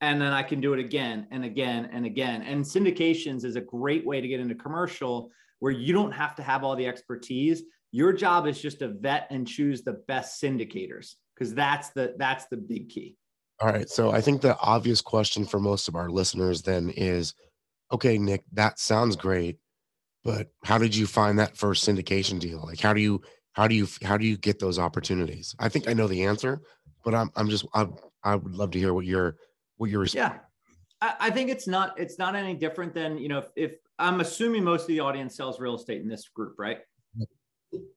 [0.01, 2.43] and then I can do it again and again and again.
[2.43, 5.31] And syndications is a great way to get into commercial
[5.61, 7.63] where you don't have to have all the expertise.
[7.91, 12.47] Your job is just to vet and choose the best syndicators because that's the that's
[12.47, 13.17] the big key.
[13.61, 13.89] All right.
[13.89, 17.35] So I think the obvious question for most of our listeners then is
[17.93, 19.59] okay, Nick, that sounds great,
[20.25, 22.63] but how did you find that first syndication deal?
[22.65, 23.21] Like how do you
[23.53, 25.55] how do you how do you get those opportunities?
[25.59, 26.63] I think I know the answer,
[27.05, 27.87] but I'm I'm just I
[28.23, 29.37] I would love to hear what your
[29.77, 30.39] what your yeah.
[31.01, 34.21] I, I think it's not it's not any different than you know if, if I'm
[34.21, 36.79] assuming most of the audience sells real estate in this group, right?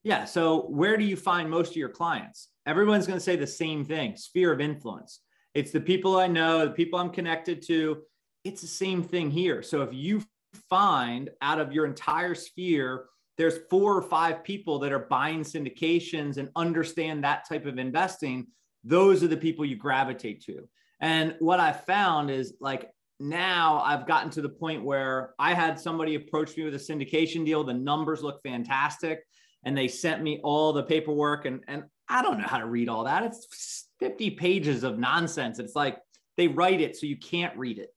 [0.02, 0.24] Yeah.
[0.24, 2.48] So where do you find most of your clients?
[2.66, 5.20] Everyone's going to say the same thing: sphere of influence.
[5.54, 8.02] It's the people I know, the people I'm connected to.
[8.44, 9.62] It's the same thing here.
[9.62, 10.22] So if you
[10.68, 13.06] find out of your entire sphere
[13.36, 18.46] there's four or five people that are buying syndications and understand that type of investing
[18.84, 20.68] those are the people you gravitate to
[21.00, 25.78] and what I found is like now I've gotten to the point where I had
[25.78, 27.64] somebody approach me with a syndication deal.
[27.64, 29.24] The numbers look fantastic.
[29.64, 31.44] And they sent me all the paperwork.
[31.44, 33.24] And, and I don't know how to read all that.
[33.24, 35.58] It's 50 pages of nonsense.
[35.58, 35.98] It's like
[36.36, 37.90] they write it so you can't read it.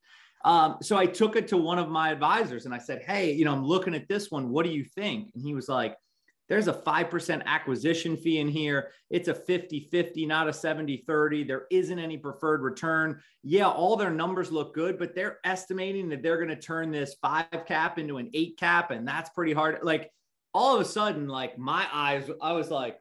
[0.43, 3.45] Um, so I took it to one of my advisors and I said, Hey, you
[3.45, 4.49] know, I'm looking at this one.
[4.49, 5.32] What do you think?
[5.34, 5.95] And he was like,
[6.51, 8.91] there's a 5% acquisition fee in here.
[9.10, 11.45] It's a 50 50, not a 70 30.
[11.45, 13.21] There isn't any preferred return.
[13.41, 17.15] Yeah, all their numbers look good, but they're estimating that they're going to turn this
[17.21, 18.91] five cap into an eight cap.
[18.91, 19.80] And that's pretty hard.
[19.82, 20.12] Like
[20.54, 22.99] all of a sudden, like my eyes, I was like,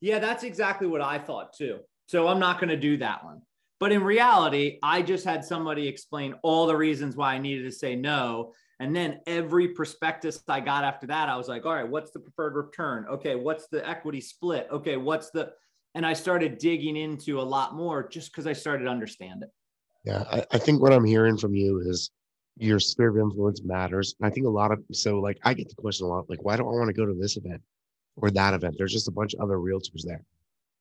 [0.00, 1.80] yeah, that's exactly what I thought too.
[2.06, 3.42] So I'm not going to do that one.
[3.80, 7.72] But in reality, I just had somebody explain all the reasons why I needed to
[7.72, 8.52] say no.
[8.80, 12.20] And then every prospectus I got after that, I was like, all right, what's the
[12.20, 13.06] preferred return?
[13.08, 14.68] Okay, what's the equity split?
[14.70, 15.52] Okay, what's the,
[15.94, 19.50] and I started digging into a lot more just because I started to understand it.
[20.04, 22.10] Yeah, I, I, think what I'm hearing from you is
[22.56, 24.14] your sphere of influence matters.
[24.22, 26.56] I think a lot of, so like I get the question a lot, like, why
[26.56, 27.60] don't I want to go to this event
[28.16, 28.76] or that event?
[28.78, 30.22] There's just a bunch of other realtors there.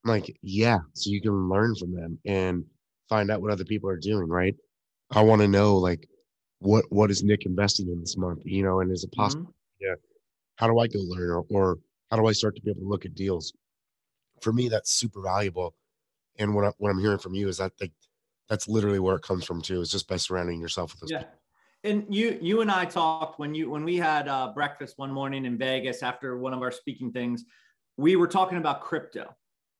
[0.06, 2.64] I'm like, yeah, so you can learn from them and
[3.10, 4.56] find out what other people are doing, right?
[5.12, 6.08] I want to know, like,
[6.60, 8.42] what what is Nick investing in this month?
[8.46, 9.44] You know, and is it possible?
[9.44, 9.86] Mm-hmm.
[9.86, 9.96] Yeah.
[10.56, 11.78] How do I go learn or, or
[12.10, 13.54] how do I start to be able to look at deals?
[14.42, 15.76] For me, that's super valuable.
[16.40, 17.92] And what, I, what I'm hearing from you is that like,
[18.50, 21.20] that's literally where it comes from too, is just by surrounding yourself with those yeah.
[21.20, 21.34] people.
[21.84, 25.46] And you you and I talked when you when we had uh, breakfast one morning
[25.46, 27.46] in Vegas after one of our speaking things,
[27.98, 29.36] we were talking about crypto.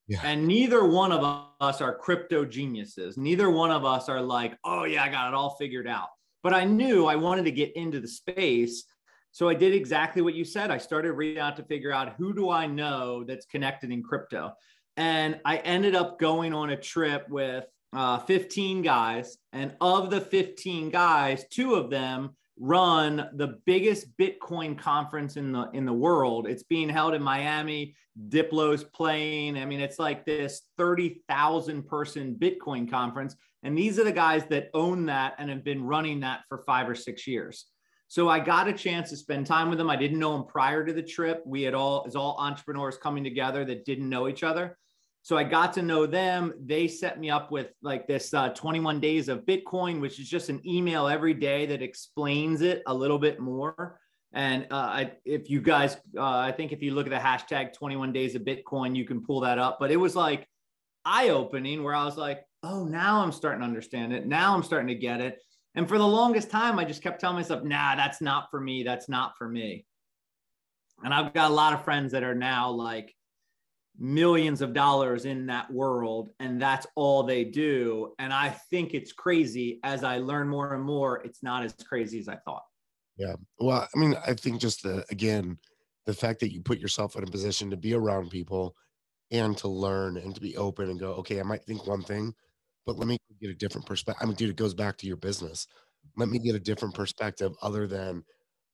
[0.08, 0.22] Yeah.
[0.24, 3.18] And neither one of us are crypto geniuses.
[3.18, 6.10] Neither one of us are like, oh yeah, I got it all figured out
[6.48, 8.86] but I knew I wanted to get into the space.
[9.32, 10.72] So I did exactly what you said.
[10.72, 14.54] I started reading out to figure out who do I know that's connected in crypto.
[14.96, 19.38] And I ended up going on a trip with uh, 15 guys.
[19.54, 25.70] And of the 15 guys, two of them run the biggest Bitcoin conference in the
[25.74, 26.48] in the world.
[26.48, 27.96] It's being held in Miami.
[28.30, 29.58] Diplo's playing.
[29.58, 33.36] I mean, it's like this 30,000 person Bitcoin conference.
[33.64, 36.90] And these are the guys that own that and have been running that for five
[36.90, 37.66] or six years.
[38.08, 39.90] So I got a chance to spend time with them.
[39.90, 41.44] I didn't know them prior to the trip.
[41.46, 44.78] We had all, as all entrepreneurs coming together that didn't know each other.
[45.24, 46.54] So I got to know them.
[46.66, 50.50] They set me up with like this uh, 21 days of Bitcoin, which is just
[50.50, 54.00] an email every day that explains it a little bit more.
[54.34, 57.74] And uh, I, if you guys, uh, I think if you look at the hashtag
[57.74, 59.78] 21 days of Bitcoin, you can pull that up.
[59.80, 60.48] But it was like
[61.04, 64.26] eye opening where I was like, oh, now I'm starting to understand it.
[64.26, 65.40] Now I'm starting to get it.
[65.76, 68.84] And for the longest time, I just kept telling myself, nah, that's not for me.
[68.84, 69.86] That's not for me.
[71.04, 73.14] And I've got a lot of friends that are now like
[73.98, 78.14] millions of dollars in that world, and that's all they do.
[78.20, 82.20] And I think it's crazy as I learn more and more, it's not as crazy
[82.20, 82.64] as I thought.
[83.18, 83.34] Yeah.
[83.60, 85.58] Well, I mean, I think just the, again,
[86.06, 88.76] the fact that you put yourself in a position to be around people
[89.32, 92.34] and to learn and to be open and go, okay, I might think one thing,
[92.86, 94.22] but let me get a different perspective.
[94.24, 95.68] I mean, dude, it goes back to your business.
[96.16, 98.24] Let me get a different perspective other than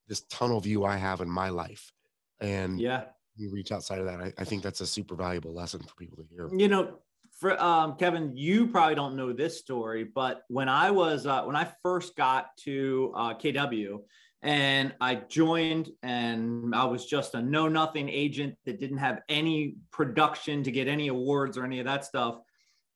[0.07, 1.91] this tunnel view I have in my life.
[2.39, 4.19] And yeah, you reach outside of that.
[4.19, 6.49] I, I think that's a super valuable lesson for people to hear.
[6.55, 6.99] You know,
[7.39, 11.55] for um, Kevin, you probably don't know this story, but when I was uh, when
[11.55, 13.99] I first got to uh, KW,
[14.43, 19.75] and I joined, and I was just a know nothing agent that didn't have any
[19.91, 22.39] production to get any awards or any of that stuff.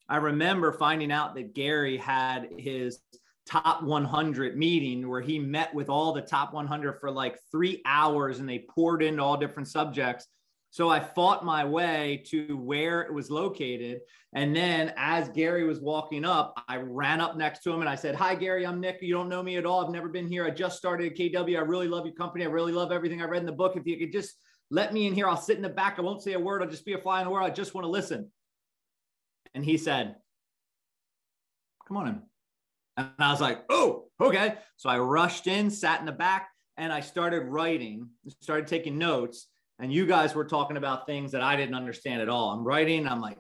[0.10, 3.00] I remember finding out that Gary had his
[3.48, 8.40] top 100 meeting where he met with all the top 100 for like three hours
[8.40, 10.28] and they poured into all different subjects.
[10.70, 14.02] So I fought my way to where it was located.
[14.34, 17.96] And then as Gary was walking up, I ran up next to him and I
[17.96, 19.00] said, Hi, Gary, I'm Nick.
[19.02, 19.84] You don't know me at all.
[19.84, 20.46] I've never been here.
[20.46, 21.58] I just started at KW.
[21.58, 22.46] I really love your company.
[22.46, 23.78] I really love everything I read in the book.
[23.78, 24.36] If you could just
[24.70, 25.96] let me in here, I'll sit in the back.
[25.98, 26.62] I won't say a word.
[26.62, 27.50] I'll just be a fly in the world.
[27.50, 28.30] I just want to listen.
[29.56, 30.16] And he said,
[31.88, 32.22] Come on in.
[32.98, 34.56] And I was like, Oh, okay.
[34.76, 38.10] So I rushed in, sat in the back, and I started writing,
[38.42, 39.48] started taking notes
[39.80, 42.50] and you guys were talking about things that I didn't understand at all.
[42.50, 43.38] I'm writing, I'm like,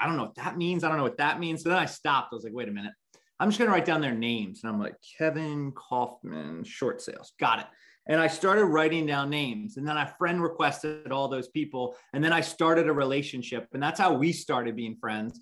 [0.00, 0.82] I don't know what that means.
[0.82, 1.62] I don't know what that means.
[1.62, 2.28] So then I stopped.
[2.32, 2.92] I was like, wait a minute.
[3.38, 4.60] I'm just going to write down their names.
[4.62, 7.32] And I'm like, Kevin Kaufman, short sales.
[7.38, 7.66] Got it.
[8.06, 9.76] And I started writing down names.
[9.76, 11.96] And then I friend requested all those people.
[12.12, 13.68] And then I started a relationship.
[13.72, 15.40] And that's how we started being friends.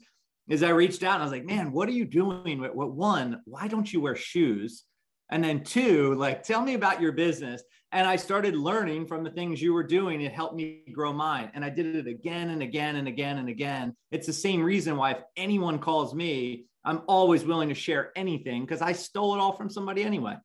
[0.48, 2.60] Is I reached out and I was like, man, what are you doing?
[2.60, 4.84] What one, why don't you wear shoes?
[5.30, 7.62] And then two, like, tell me about your business.
[7.92, 10.20] And I started learning from the things you were doing.
[10.20, 11.50] It helped me grow mine.
[11.54, 13.94] And I did it again and again and again and again.
[14.10, 18.62] It's the same reason why if anyone calls me, I'm always willing to share anything
[18.62, 20.36] because I stole it all from somebody anyway.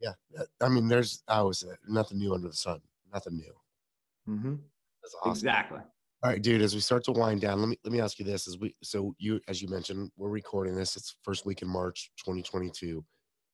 [0.00, 0.12] Yeah.
[0.60, 2.80] I mean, there's, I was uh, nothing new under the sun,
[3.12, 4.34] nothing new.
[4.34, 4.54] Mm-hmm.
[5.02, 5.30] That's awesome.
[5.32, 5.80] Exactly.
[6.22, 6.62] All right, dude.
[6.62, 8.74] As we start to wind down, let me let me ask you this: As we
[8.82, 10.96] so you as you mentioned, we're recording this.
[10.96, 13.04] It's first week in March, 2022.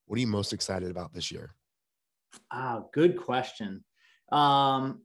[0.06, 1.54] What are you most excited about this year?
[2.50, 3.84] Ah, good question.
[4.32, 5.02] Um,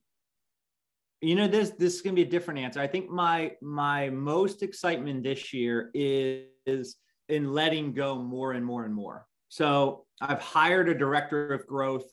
[1.19, 2.80] you know, this this is gonna be a different answer.
[2.80, 6.95] I think my my most excitement this year is, is
[7.28, 9.26] in letting go more and more and more.
[9.50, 12.06] So I've hired a director of growth.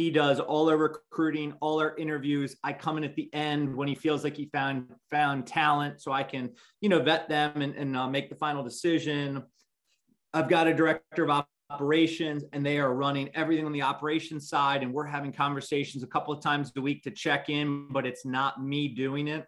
[0.00, 2.56] He does all our recruiting, all our interviews.
[2.64, 6.10] I come in at the end when he feels like he found found talent, so
[6.10, 9.42] I can you know vet them and, and uh, make the final decision.
[10.32, 14.82] I've got a director of operations and they are running everything on the operations side
[14.82, 18.24] and we're having conversations a couple of times a week to check in but it's
[18.24, 19.46] not me doing it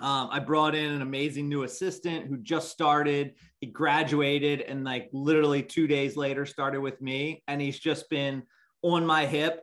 [0.00, 5.08] um, i brought in an amazing new assistant who just started he graduated and like
[5.12, 8.42] literally two days later started with me and he's just been
[8.82, 9.62] on my hip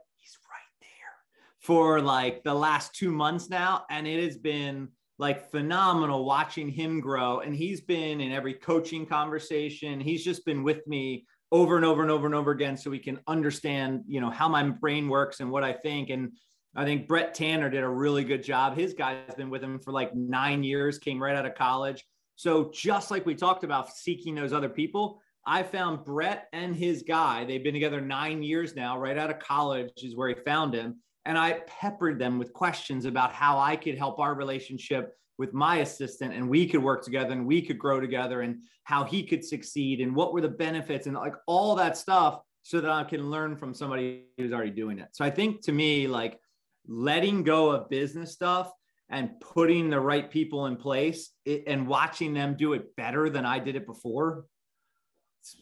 [1.60, 7.02] for like the last two months now and it has been like phenomenal watching him
[7.02, 10.00] grow and he's been in every coaching conversation.
[10.00, 13.00] He's just been with me over and over and over and over again so we
[13.00, 16.32] can understand you know how my brain works and what i think and
[16.76, 18.78] i think brett tanner did a really good job.
[18.78, 22.06] His guy's been with him for like nine years came right out of college.
[22.36, 27.04] So just like we talked about seeking those other people i found brett and his
[27.04, 30.74] guy they've been together nine years now right out of college is where he found
[30.74, 35.54] him and i peppered them with questions about how i could help our relationship with
[35.54, 39.24] my assistant and we could work together and we could grow together and how he
[39.24, 43.04] could succeed and what were the benefits and like all that stuff so that I
[43.04, 45.08] can learn from somebody who's already doing it.
[45.14, 46.40] So I think to me, like
[46.88, 48.72] letting go of business stuff
[49.10, 51.32] and putting the right people in place
[51.66, 54.46] and watching them do it better than I did it before,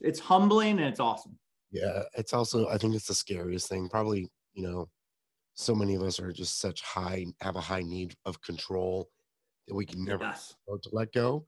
[0.02, 1.38] it's, humbling and it's awesome.
[1.72, 2.04] Yeah.
[2.18, 3.90] It's also, I think it's the scariest thing.
[3.90, 4.90] Probably, you know,
[5.58, 9.10] so many of us are just such high, have a high need of control
[9.68, 10.56] that we can never yes.
[10.68, 11.46] to let go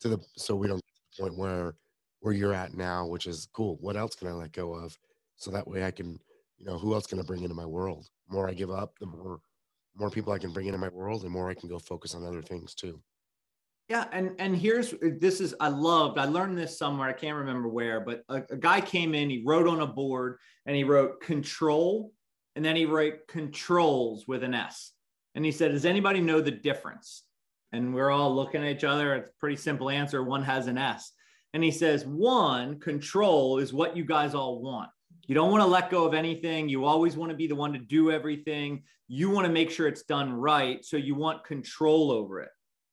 [0.00, 1.74] to the so we don't get to the point where
[2.20, 3.76] where you're at now, which is cool.
[3.80, 4.96] What else can I let go of?
[5.36, 6.18] So that way I can,
[6.56, 8.08] you know, who else can I bring into my world?
[8.28, 9.40] The more I give up, the more
[9.94, 12.24] more people I can bring into my world, and more I can go focus on
[12.24, 13.02] other things too.
[13.90, 16.18] Yeah, and and here's this is I loved.
[16.18, 17.10] I learned this somewhere.
[17.10, 19.28] I can't remember where, but a, a guy came in.
[19.28, 22.14] He wrote on a board, and he wrote control,
[22.60, 24.92] and then he wrote controls with an S.
[25.34, 27.22] And he said, "Does anybody know the difference?"
[27.72, 29.14] And we're all looking at each other.
[29.14, 30.22] It's a pretty simple answer.
[30.22, 31.10] One has an S.
[31.54, 34.90] And he says, one, control is what you guys all want.
[35.26, 36.68] You don't want to let go of anything.
[36.68, 38.82] You always want to be the one to do everything.
[39.08, 40.84] You want to make sure it's done right.
[40.84, 42.50] So you want control over it.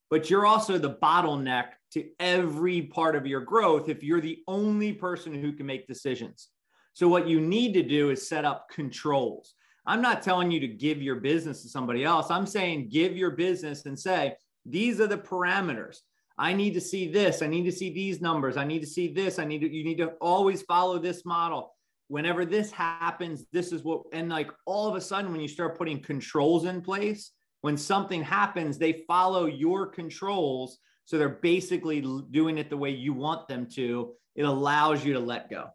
[0.09, 4.93] But you're also the bottleneck to every part of your growth if you're the only
[4.93, 6.47] person who can make decisions.
[6.93, 9.53] So what you need to do is set up controls.
[9.87, 12.29] I'm not telling you to give your business to somebody else.
[12.29, 15.99] I'm saying give your business and say, these are the parameters.
[16.37, 17.41] I need to see this.
[17.41, 18.57] I need to see these numbers.
[18.57, 19.39] I need to see this.
[19.39, 21.73] I need to, you need to always follow this model.
[22.09, 25.77] Whenever this happens, this is what, and like all of a sudden, when you start
[25.77, 27.31] putting controls in place,
[27.61, 30.79] when something happens, they follow your controls.
[31.05, 34.13] So they're basically doing it the way you want them to.
[34.35, 35.69] It allows you to let go.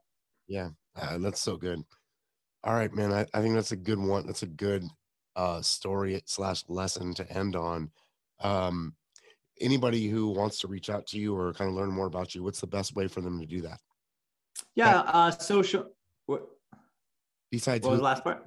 [0.49, 1.82] Yeah, uh, that's so good.
[2.65, 3.13] All right, man.
[3.13, 4.27] I, I think that's a good one.
[4.27, 4.85] That's a good
[5.37, 7.91] uh, story slash lesson to end on
[8.41, 8.95] um,
[9.61, 12.43] anybody who wants to reach out to you or kind of learn more about you,
[12.43, 13.79] what's the best way for them to do that?
[14.75, 15.87] Yeah, uh, social.
[16.27, 16.43] What?
[17.51, 18.47] Besides, what was the last part?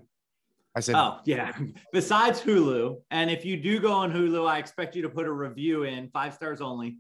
[0.76, 1.54] I said, Oh, yeah.
[1.94, 2.98] Besides Hulu.
[3.12, 6.10] And if you do go on Hulu, I expect you to put a review in,
[6.10, 6.98] five stars only.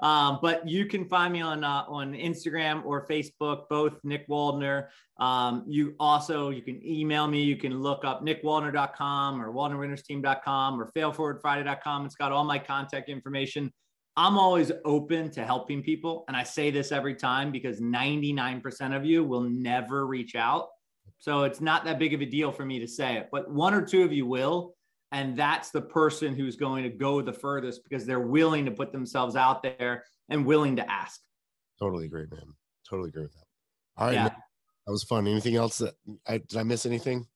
[0.00, 4.88] Um, but you can find me on uh, on Instagram or Facebook, both Nick Waldner.
[5.18, 7.42] Um, you also you can email me.
[7.42, 12.06] You can look up nickwaldner.com or waldnerwintersteam.com or failforwardfriday.com.
[12.06, 13.72] It's got all my contact information.
[14.16, 19.04] I'm always open to helping people, and I say this every time because 99% of
[19.04, 20.68] you will never reach out.
[21.18, 23.74] So it's not that big of a deal for me to say it, but one
[23.74, 24.74] or two of you will.
[25.12, 28.92] And that's the person who's going to go the furthest because they're willing to put
[28.92, 31.20] themselves out there and willing to ask.
[31.78, 32.54] totally agree, man.
[32.88, 33.44] Totally agree with that.
[33.96, 34.28] All right, Yeah.
[34.28, 35.26] That was fun.
[35.26, 35.94] Anything else that
[36.26, 37.26] I did I miss anything?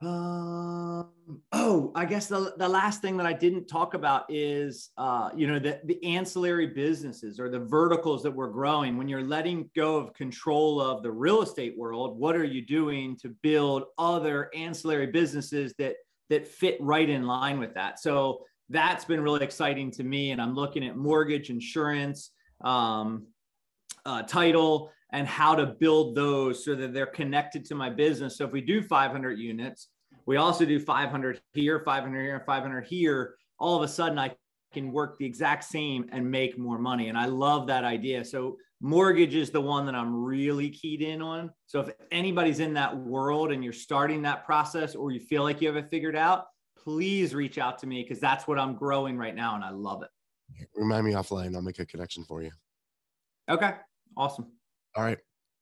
[0.00, 1.10] Um,
[1.52, 5.48] oh, I guess the, the last thing that I didn't talk about is, uh, you
[5.48, 8.96] know, the, the ancillary businesses or the verticals that we're growing.
[8.96, 13.16] When you're letting go of control of the real estate world, what are you doing
[13.18, 15.96] to build other ancillary businesses that
[16.30, 17.98] that fit right in line with that?
[17.98, 20.32] So that's been really exciting to me.
[20.32, 22.30] And I'm looking at mortgage, insurance,
[22.62, 23.26] um,
[24.04, 28.36] uh, title, and how to build those so that they're connected to my business.
[28.36, 29.88] So if we do 500 units,
[30.26, 33.36] we also do 500 here, 500 here, 500 here.
[33.58, 34.34] All of a sudden, I
[34.72, 37.08] can work the exact same and make more money.
[37.08, 38.24] And I love that idea.
[38.24, 41.50] So mortgage is the one that I'm really keyed in on.
[41.66, 45.60] So if anybody's in that world and you're starting that process or you feel like
[45.60, 46.46] you have it figured out,
[46.76, 50.02] please reach out to me because that's what I'm growing right now and I love
[50.02, 50.10] it.
[50.74, 51.54] Remind me offline.
[51.54, 52.50] I'll make a connection for you.
[53.48, 53.72] Okay.
[54.16, 54.46] Awesome.
[54.96, 55.18] All right.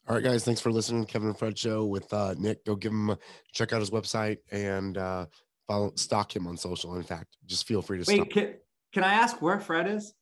[0.08, 0.44] All right, guys.
[0.44, 2.64] Thanks for listening to Kevin and Fred show with uh, Nick.
[2.64, 3.18] Go give him a
[3.52, 5.26] check out his website and uh,
[5.66, 6.94] follow stalk him on social.
[6.94, 8.30] In fact, just feel free to Wait, stalk.
[8.30, 8.54] can,
[8.96, 10.14] can I ask where Fred is?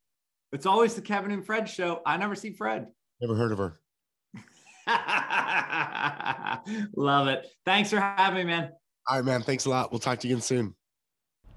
[0.51, 2.03] It's always the Kevin and Fred show.
[2.05, 2.89] I never see Fred.
[3.21, 3.79] Never heard of her.
[6.97, 7.47] Love it.
[7.65, 8.73] Thanks for having me, man.
[9.09, 9.43] All right, man.
[9.43, 9.93] Thanks a lot.
[9.93, 10.75] We'll talk to you again soon.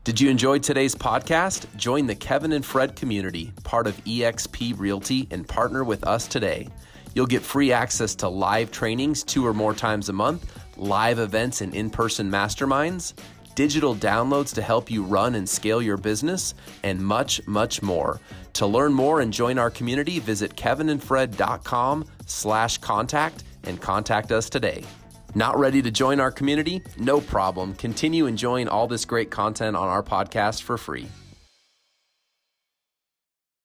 [0.04, 1.66] Did you enjoy today's podcast?
[1.76, 6.68] Join the Kevin and Fred community, part of eXp Realty, and partner with us today.
[7.16, 11.62] You'll get free access to live trainings two or more times a month, live events
[11.62, 13.14] and in person masterminds,
[13.58, 16.54] digital downloads to help you run and scale your business,
[16.84, 18.22] and much, much more.
[18.54, 24.84] To learn more and join our community, visit kevinandfred.com slash contact and contact us today.
[25.34, 26.84] Not ready to join our community?
[26.98, 27.74] No problem.
[27.74, 31.08] Continue enjoying all this great content on our podcast for free.